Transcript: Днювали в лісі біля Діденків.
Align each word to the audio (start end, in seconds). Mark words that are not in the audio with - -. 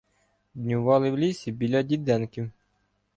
Днювали 0.55 1.11
в 1.11 1.17
лісі 1.17 1.51
біля 1.51 1.81
Діденків. 1.81 2.51